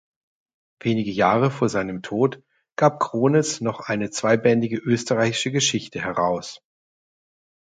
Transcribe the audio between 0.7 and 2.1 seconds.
Wenige Jahre vor seinem